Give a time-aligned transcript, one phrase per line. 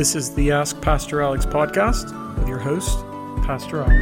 [0.00, 3.00] This is the Ask Pastor Alex podcast with your host,
[3.44, 3.92] Pastor Alex.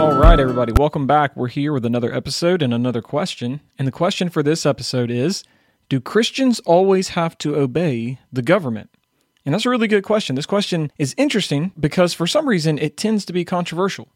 [0.00, 1.36] All right, everybody, welcome back.
[1.36, 3.60] We're here with another episode and another question.
[3.78, 5.44] And the question for this episode is
[5.90, 8.88] Do Christians always have to obey the government?
[9.44, 10.34] And that's a really good question.
[10.34, 14.08] This question is interesting because for some reason it tends to be controversial.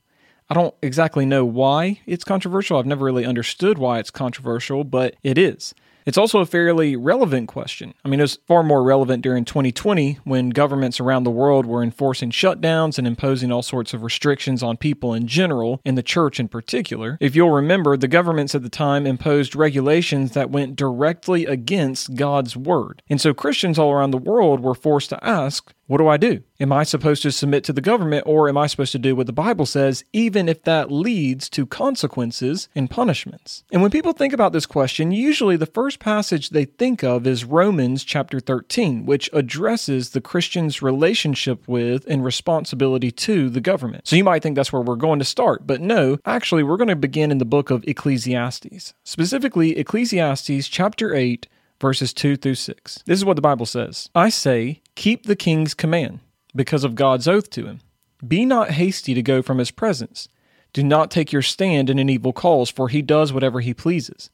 [0.48, 2.78] I don't exactly know why it's controversial.
[2.78, 5.74] I've never really understood why it's controversial, but it is.
[6.06, 7.94] It's also a fairly relevant question.
[8.04, 11.82] I mean, it was far more relevant during 2020 when governments around the world were
[11.82, 16.40] enforcing shutdowns and imposing all sorts of restrictions on people in general, and the church
[16.40, 17.18] in particular.
[17.20, 22.56] If you'll remember, the governments at the time imposed regulations that went directly against God's
[22.56, 23.02] word.
[23.08, 26.44] And so Christians all around the world were forced to ask, what do I do?
[26.60, 29.26] Am I supposed to submit to the government or am I supposed to do what
[29.26, 33.64] the Bible says, even if that leads to consequences and punishments?
[33.72, 37.44] And when people think about this question, usually the first passage they think of is
[37.44, 44.06] Romans chapter 13, which addresses the Christian's relationship with and responsibility to the government.
[44.06, 46.86] So you might think that's where we're going to start, but no, actually, we're going
[46.86, 51.48] to begin in the book of Ecclesiastes, specifically Ecclesiastes chapter 8
[51.80, 53.02] verses 2 through 6.
[53.06, 56.20] This is what the Bible says I say, keep the king's command,
[56.54, 57.80] because of God's oath to him.
[58.26, 60.28] Be not hasty to go from his presence.
[60.74, 64.28] Do not take your stand in an evil cause, for he does whatever he pleases.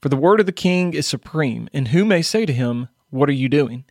[0.00, 3.28] For the word of the king is supreme, and who may say to him, What
[3.28, 3.84] are you doing?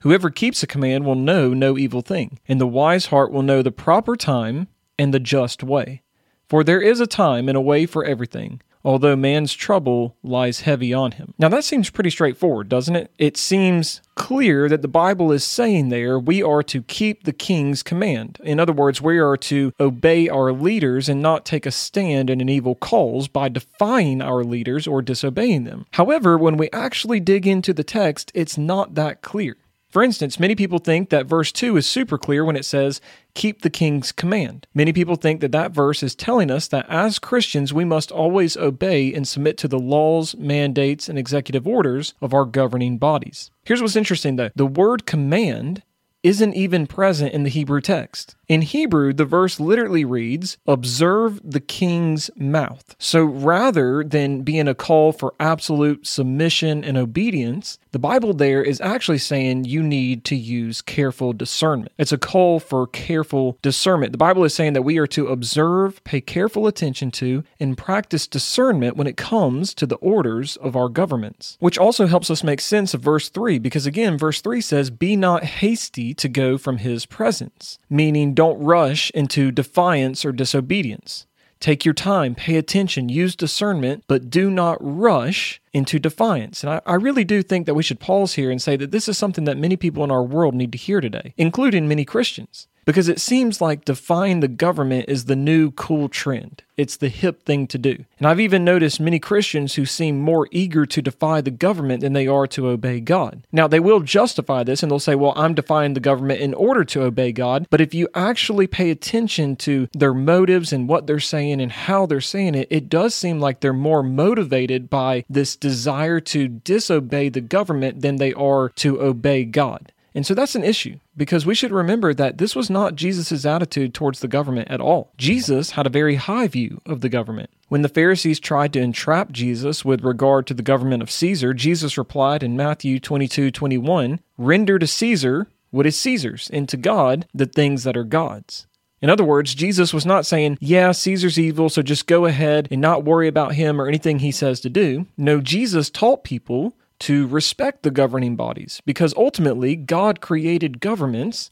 [0.00, 3.60] Whoever keeps a command will know no evil thing, and the wise heart will know
[3.60, 6.00] the proper time and the just way.
[6.48, 10.94] For there is a time and a way for everything, although man's trouble lies heavy
[10.94, 11.34] on him.
[11.38, 13.10] Now, that seems pretty straightforward, doesn't it?
[13.18, 17.82] It seems clear that the Bible is saying there we are to keep the king's
[17.82, 18.38] command.
[18.44, 22.40] In other words, we are to obey our leaders and not take a stand in
[22.40, 25.86] an evil cause by defying our leaders or disobeying them.
[25.94, 29.56] However, when we actually dig into the text, it's not that clear.
[29.96, 33.00] For instance, many people think that verse 2 is super clear when it says,
[33.32, 34.66] keep the king's command.
[34.74, 38.58] Many people think that that verse is telling us that as Christians, we must always
[38.58, 43.50] obey and submit to the laws, mandates, and executive orders of our governing bodies.
[43.64, 45.82] Here's what's interesting though the word command
[46.22, 48.35] isn't even present in the Hebrew text.
[48.48, 52.94] In Hebrew, the verse literally reads, Observe the king's mouth.
[52.96, 58.80] So rather than being a call for absolute submission and obedience, the Bible there is
[58.80, 61.90] actually saying you need to use careful discernment.
[61.98, 64.12] It's a call for careful discernment.
[64.12, 68.28] The Bible is saying that we are to observe, pay careful attention to, and practice
[68.28, 71.56] discernment when it comes to the orders of our governments.
[71.58, 75.16] Which also helps us make sense of verse 3, because again, verse 3 says, Be
[75.16, 81.26] not hasty to go from his presence, meaning don't rush into defiance or disobedience.
[81.58, 86.62] Take your time, pay attention, use discernment, but do not rush into defiance.
[86.62, 89.08] And I, I, really do think that we should pause here and say that this
[89.08, 92.68] is something that many people in our world need to hear today, including many Christians
[92.86, 96.62] because it seems like defying the government is the new cool trend.
[96.76, 98.04] It's the hip thing to do.
[98.18, 102.12] And I've even noticed many Christians who seem more eager to defy the government than
[102.12, 103.42] they are to obey God.
[103.50, 106.84] Now, they will justify this and they'll say, well, I'm defying the government in order
[106.84, 107.66] to obey God.
[107.70, 112.06] But if you actually pay attention to their motives and what they're saying and how
[112.06, 117.30] they're saying it, it does seem like they're more motivated by this desire to disobey
[117.30, 119.92] the government than they are to obey God.
[120.16, 123.92] And so that's an issue because we should remember that this was not Jesus' attitude
[123.92, 125.12] towards the government at all.
[125.18, 127.50] Jesus had a very high view of the government.
[127.68, 131.98] When the Pharisees tried to entrap Jesus with regard to the government of Caesar, Jesus
[131.98, 137.44] replied in Matthew 22 21, Render to Caesar what is Caesar's, and to God the
[137.44, 138.66] things that are God's.
[139.02, 142.80] In other words, Jesus was not saying, Yeah, Caesar's evil, so just go ahead and
[142.80, 145.06] not worry about him or anything he says to do.
[145.18, 151.50] No, Jesus taught people to respect the governing bodies because ultimately God created governments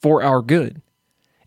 [0.00, 0.82] for our good.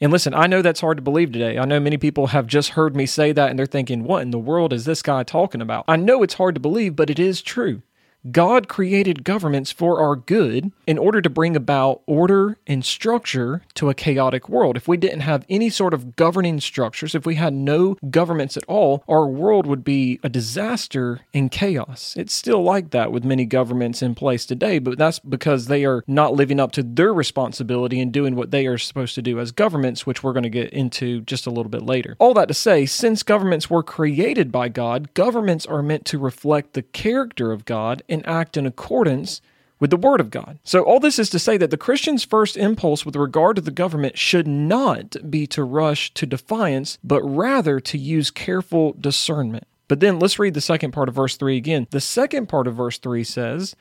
[0.02, 1.58] And listen, I know that's hard to believe today.
[1.58, 4.32] I know many people have just heard me say that and they're thinking, what in
[4.32, 5.86] the world is this guy talking about?
[5.88, 7.82] I know it's hard to believe, but it is true.
[8.30, 13.90] God created governments for our good in order to bring about order and structure to
[13.90, 14.76] a chaotic world.
[14.76, 18.66] If we didn't have any sort of governing structures, if we had no governments at
[18.66, 22.14] all, our world would be a disaster and chaos.
[22.18, 26.04] It's still like that with many governments in place today, but that's because they are
[26.06, 29.54] not living up to their responsibility and doing what they are supposed to do as
[29.54, 32.18] governments, which we're going to get into just a little bit later.
[32.20, 36.74] All that to say, since governments were created by God, governments are meant to reflect
[36.74, 39.42] the character of God and act in accordance
[39.80, 40.60] with the Word of God.
[40.64, 43.72] So, all this is to say that the Christian's first impulse with regard to the
[43.72, 49.66] government should not be to rush to defiance, but rather to use careful discernment.
[49.88, 51.88] But then let's read the second part of verse 3 again.
[51.90, 53.76] The second part of verse 3 says,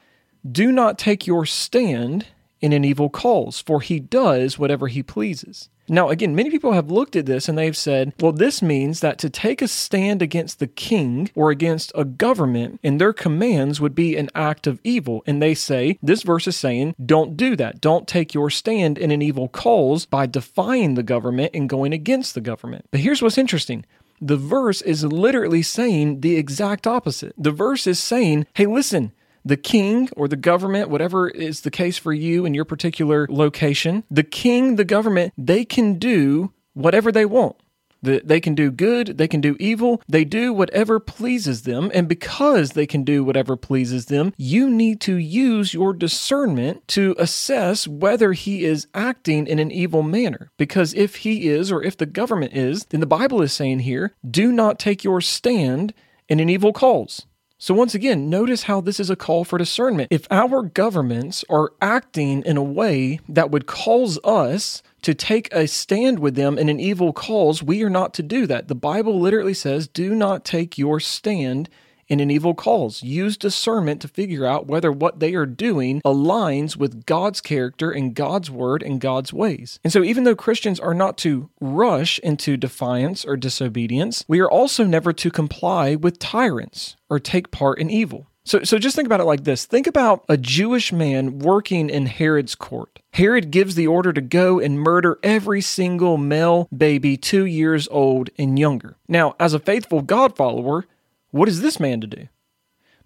[0.50, 2.26] Do not take your stand
[2.60, 5.68] in an evil cause, for he does whatever he pleases.
[5.90, 9.18] Now, again, many people have looked at this and they've said, well, this means that
[9.18, 13.94] to take a stand against the king or against a government and their commands would
[13.94, 15.22] be an act of evil.
[15.26, 17.80] And they say, this verse is saying, don't do that.
[17.80, 22.34] Don't take your stand in an evil cause by defying the government and going against
[22.34, 22.84] the government.
[22.90, 23.86] But here's what's interesting
[24.20, 27.34] the verse is literally saying the exact opposite.
[27.38, 29.12] The verse is saying, hey, listen,
[29.48, 34.04] the king or the government, whatever is the case for you in your particular location,
[34.10, 37.56] the king, the government, they can do whatever they want.
[38.00, 41.90] They can do good, they can do evil, they do whatever pleases them.
[41.92, 47.16] And because they can do whatever pleases them, you need to use your discernment to
[47.18, 50.52] assess whether he is acting in an evil manner.
[50.58, 54.14] Because if he is, or if the government is, then the Bible is saying here,
[54.30, 55.92] do not take your stand
[56.28, 57.26] in an evil cause.
[57.60, 60.12] So, once again, notice how this is a call for discernment.
[60.12, 65.66] If our governments are acting in a way that would cause us to take a
[65.66, 68.68] stand with them in an evil cause, we are not to do that.
[68.68, 71.68] The Bible literally says, do not take your stand
[72.08, 73.02] in an evil cause.
[73.02, 78.14] Use discernment to figure out whether what they are doing aligns with God's character and
[78.14, 79.78] God's word and God's ways.
[79.84, 84.50] And so, even though Christians are not to rush into defiance or disobedience, we are
[84.50, 88.26] also never to comply with tyrants or take part in evil.
[88.48, 89.66] So, so just think about it like this.
[89.66, 92.98] Think about a Jewish man working in Herod's court.
[93.12, 98.30] Herod gives the order to go and murder every single male baby two years old
[98.38, 98.96] and younger.
[99.06, 100.86] Now, as a faithful God follower,
[101.30, 102.28] what is this man to do?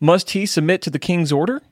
[0.01, 1.63] Must he submit to the king's order?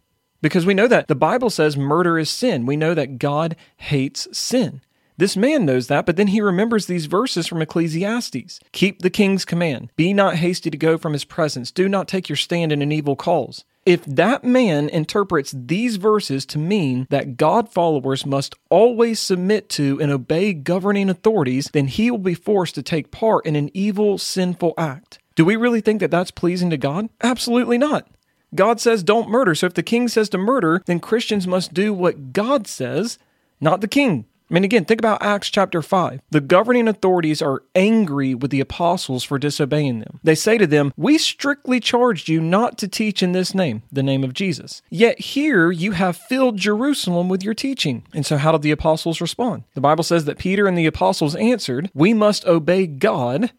[0.43, 2.65] Because we know that the Bible says murder is sin.
[2.67, 4.81] We know that God hates sin.
[5.21, 8.59] This man knows that, but then he remembers these verses from Ecclesiastes.
[8.73, 9.91] Keep the king's command.
[9.95, 11.71] Be not hasty to go from his presence.
[11.71, 13.67] Do not take your stand in an evil cause.
[13.85, 20.01] If that man interprets these verses to mean that God followers must always submit to
[20.01, 24.17] and obey governing authorities, then he will be forced to take part in an evil,
[24.17, 25.19] sinful act.
[25.41, 27.09] Do we really think that that's pleasing to God?
[27.23, 28.07] Absolutely not.
[28.55, 29.55] God says don't murder.
[29.55, 33.19] So if the king says to murder, then Christians must do what God says,
[33.59, 34.27] not the king.
[34.51, 36.21] I mean, again, think about Acts chapter 5.
[36.29, 40.21] The governing authorities are angry with the apostles for disobeying them.
[40.23, 44.03] They say to them, We strictly charged you not to teach in this name, the
[44.03, 44.83] name of Jesus.
[44.91, 48.07] Yet here you have filled Jerusalem with your teaching.
[48.13, 49.65] And so, how did the apostles respond?
[49.73, 53.53] The Bible says that Peter and the apostles answered, We must obey God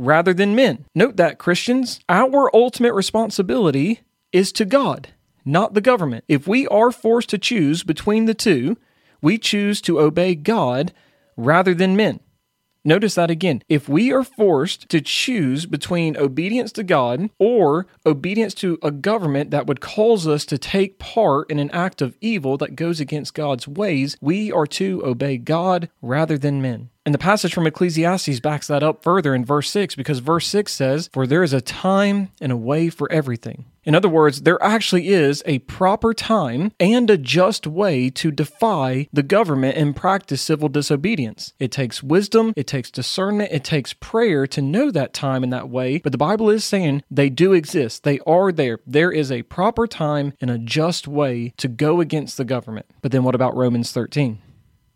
[0.00, 0.86] rather than men.
[0.94, 4.00] Note that, Christians, our ultimate responsibility
[4.32, 5.08] is to God,
[5.44, 6.24] not the government.
[6.26, 8.78] If we are forced to choose between the two,
[9.20, 10.92] we choose to obey God
[11.36, 12.20] rather than men.
[12.82, 13.62] Notice that again.
[13.68, 19.50] If we are forced to choose between obedience to God or obedience to a government
[19.50, 23.34] that would cause us to take part in an act of evil that goes against
[23.34, 26.88] God's ways, we are to obey God rather than men.
[27.06, 30.70] And the passage from Ecclesiastes backs that up further in verse 6 because verse 6
[30.70, 33.64] says, For there is a time and a way for everything.
[33.84, 39.08] In other words, there actually is a proper time and a just way to defy
[39.10, 41.54] the government and practice civil disobedience.
[41.58, 45.70] It takes wisdom, it takes discernment, it takes prayer to know that time and that
[45.70, 48.04] way, but the Bible is saying they do exist.
[48.04, 48.80] They are there.
[48.86, 52.84] There is a proper time and a just way to go against the government.
[53.00, 54.38] But then what about Romans 13?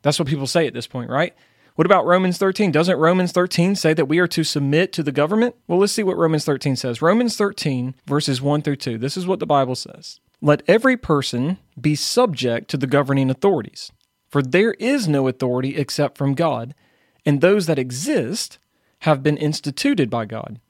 [0.03, 1.35] That's what people say at this point, right?
[1.77, 2.71] What about Romans 13?
[2.71, 5.57] Doesn't Romans 13 say that we are to submit to the government?
[5.67, 7.03] Well, let's see what Romans 13 says.
[7.03, 8.97] Romans 13, verses 1 through 2.
[8.97, 13.91] This is what the Bible says Let every person be subject to the governing authorities,
[14.29, 16.77] for there is no authority except from God,
[17.27, 18.61] and those that exist
[19.01, 20.61] have been instituted by God.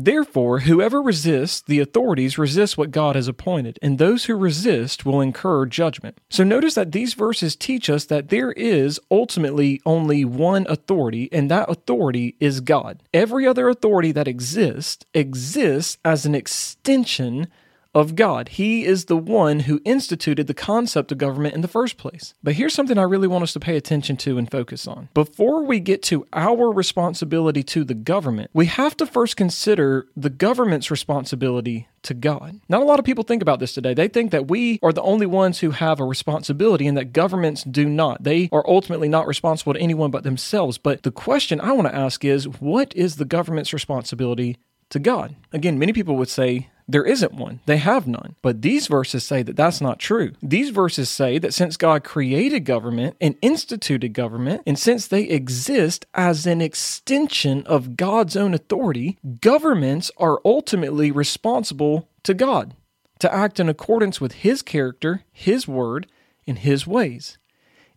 [0.00, 5.20] Therefore, whoever resists the authorities resists what God has appointed, and those who resist will
[5.20, 6.20] incur judgment.
[6.30, 11.50] So notice that these verses teach us that there is ultimately only one authority, and
[11.50, 13.02] that authority is God.
[13.12, 17.48] Every other authority that exists exists as an extension
[17.94, 18.50] of God.
[18.50, 22.34] He is the one who instituted the concept of government in the first place.
[22.42, 25.08] But here's something I really want us to pay attention to and focus on.
[25.14, 30.30] Before we get to our responsibility to the government, we have to first consider the
[30.30, 32.60] government's responsibility to God.
[32.68, 33.94] Not a lot of people think about this today.
[33.94, 37.64] They think that we are the only ones who have a responsibility and that governments
[37.64, 38.22] do not.
[38.22, 40.78] They are ultimately not responsible to anyone but themselves.
[40.78, 44.58] But the question I want to ask is what is the government's responsibility
[44.90, 45.34] to God?
[45.52, 47.60] Again, many people would say there isn't one.
[47.66, 48.34] They have none.
[48.42, 50.32] But these verses say that that's not true.
[50.42, 56.06] These verses say that since God created government and instituted government, and since they exist
[56.14, 62.74] as an extension of God's own authority, governments are ultimately responsible to God
[63.18, 66.06] to act in accordance with His character, His word,
[66.46, 67.37] and His ways.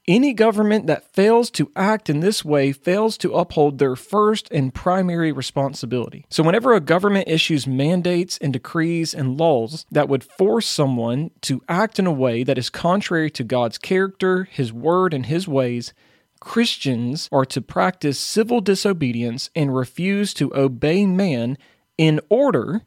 [0.08, 4.74] Any government that fails to act in this way fails to uphold their first and
[4.74, 6.26] primary responsibility.
[6.30, 11.62] So, whenever a government issues mandates and decrees and laws that would force someone to
[11.70, 15.94] act in a way that is contrary to God's character, His word, and His ways,
[16.40, 21.60] Christians are to practice civil disobedience and refuse to obey man
[22.00, 22.82] in order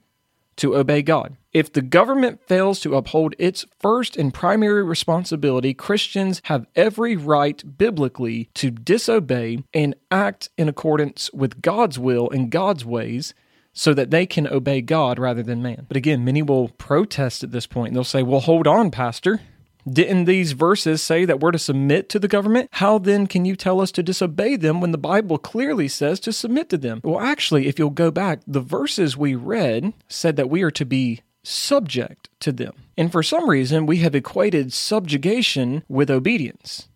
[0.57, 1.37] to obey God.
[1.53, 7.63] If the government fails to uphold its first and primary responsibility, Christians have every right
[7.79, 13.35] biblically to disobey and act in accordance with God's will and God's ways
[13.73, 15.85] so that they can obey God rather than man.
[15.89, 19.41] But again, many will protest at this point and they'll say, Well, hold on, Pastor.
[19.89, 22.71] Didn't these verses say that we're to submit to the government?
[22.73, 26.33] How then can you tell us to disobey them when the Bible clearly says to
[26.33, 27.01] submit to them?
[27.05, 30.87] Well, actually, if you'll go back, the verses we read said that we are to
[30.87, 32.73] be subject to them.
[32.97, 36.89] And for some reason, we have equated subjugation with obedience.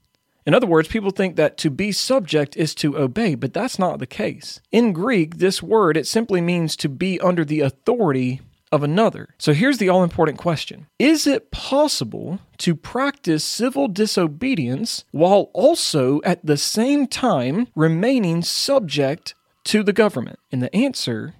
[0.46, 3.98] In other words, people think that to be subject is to obey, but that's not
[3.98, 4.62] the case.
[4.72, 8.40] In Greek, this word, it simply means to be under the authority
[8.70, 9.34] of another.
[9.38, 16.20] So here's the all important question Is it possible to practice civil disobedience while also
[16.24, 19.34] at the same time remaining subject
[19.64, 20.38] to the government?
[20.50, 21.34] And the answer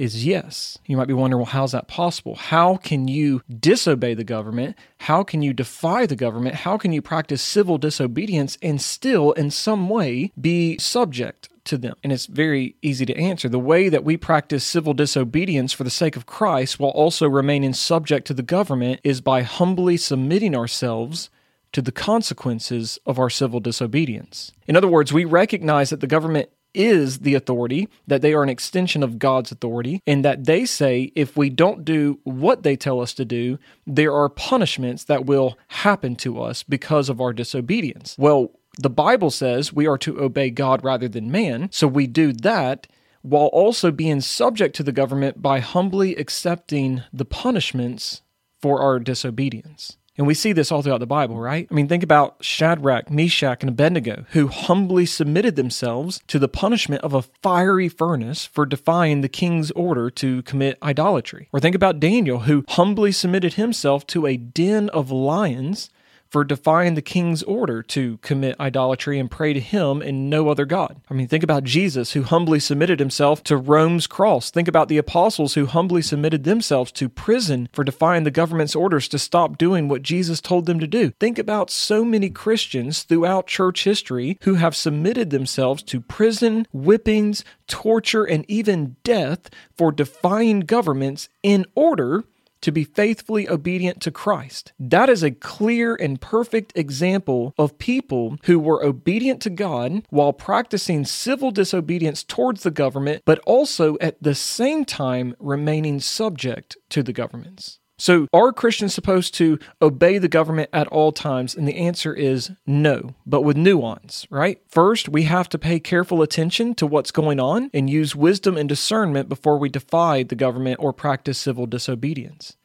[0.00, 0.78] is yes.
[0.86, 2.34] You might be wondering, well, how's that possible?
[2.34, 4.74] How can you disobey the government?
[4.96, 6.54] How can you defy the government?
[6.54, 11.96] How can you practice civil disobedience and still, in some way, be subject to them?
[12.04, 13.48] And it's very easy to answer.
[13.48, 17.72] The way that we practice civil disobedience for the sake of Christ while also remaining
[17.72, 21.30] subject to the government is by humbly submitting ourselves
[21.72, 24.52] to the consequences of our civil disobedience.
[24.66, 28.48] In other words, we recognize that the government is the authority, that they are an
[28.48, 33.00] extension of God's authority, and that they say if we don't do what they tell
[33.00, 38.14] us to do, there are punishments that will happen to us because of our disobedience.
[38.18, 42.32] Well, the Bible says we are to obey God rather than man, so we do
[42.32, 42.86] that
[43.22, 48.22] while also being subject to the government by humbly accepting the punishments
[48.60, 49.96] for our disobedience.
[50.16, 51.66] And we see this all throughout the Bible, right?
[51.70, 57.02] I mean, think about Shadrach, Meshach, and Abednego, who humbly submitted themselves to the punishment
[57.02, 61.48] of a fiery furnace for defying the king's order to commit idolatry.
[61.52, 65.88] Or think about Daniel, who humbly submitted himself to a den of lions
[66.30, 70.64] for defying the king's order to commit idolatry and pray to him and no other
[70.64, 71.00] God.
[71.10, 74.50] I mean, think about Jesus, who humbly submitted himself to Rome's cross.
[74.50, 79.08] Think about the apostles who humbly submitted themselves to prison for defying the government's orders
[79.08, 81.10] to stop doing what Jesus told them to do.
[81.18, 87.44] Think about so many Christians throughout church history who have submitted themselves to prison, whippings,
[87.66, 92.24] torture, and even death for defying governments in order
[92.60, 94.72] to be faithfully obedient to Christ.
[94.78, 100.32] That is a clear and perfect example of people who were obedient to God while
[100.32, 107.02] practicing civil disobedience towards the government, but also at the same time remaining subject to
[107.02, 107.79] the governments.
[108.00, 111.54] So, are Christians supposed to obey the government at all times?
[111.54, 114.58] And the answer is no, but with nuance, right?
[114.66, 118.66] First, we have to pay careful attention to what's going on and use wisdom and
[118.66, 122.56] discernment before we defy the government or practice civil disobedience.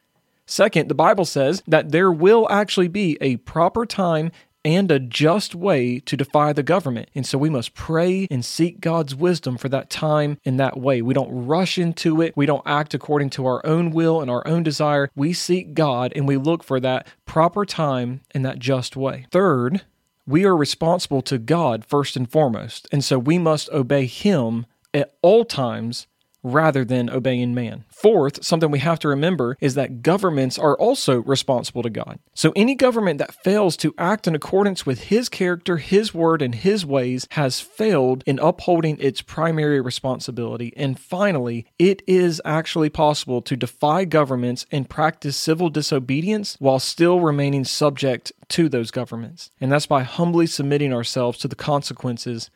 [0.46, 4.32] Second, the Bible says that there will actually be a proper time
[4.66, 7.08] and a just way to defy the government.
[7.14, 11.00] And so we must pray and seek God's wisdom for that time in that way.
[11.00, 12.36] We don't rush into it.
[12.36, 15.08] We don't act according to our own will and our own desire.
[15.14, 19.26] We seek God and we look for that proper time in that just way.
[19.30, 19.82] Third,
[20.26, 22.88] we are responsible to God first and foremost.
[22.90, 26.08] And so we must obey Him at all times
[26.46, 27.84] rather than obeying man.
[27.90, 32.18] Fourth, something we have to remember is that governments are also responsible to God.
[32.34, 36.54] So any government that fails to act in accordance with his character, his word, and
[36.54, 40.72] his ways has failed in upholding its primary responsibility.
[40.76, 47.20] And finally, it is actually possible to defy governments and practice civil disobedience while still
[47.20, 49.50] remaining subject to those governments.
[49.60, 52.50] And that's by humbly submitting ourselves to the consequences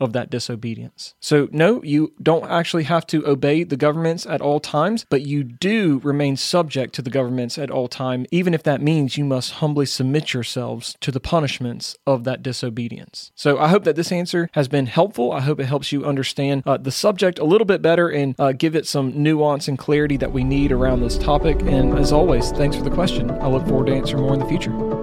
[0.00, 1.14] of that disobedience.
[1.20, 5.42] So, no, you don't actually have to obey the governments at all times, but you
[5.44, 9.52] do remain subject to the governments at all time, even if that means you must
[9.52, 13.32] humbly submit yourselves to the punishments of that disobedience.
[13.34, 15.32] So, I hope that this answer has been helpful.
[15.32, 18.52] I hope it helps you understand uh, the subject a little bit better and uh,
[18.52, 21.60] give it some nuance and clarity that we need around this topic.
[21.62, 23.30] And as always, thanks for the question.
[23.30, 24.95] I look forward to answering more in the future.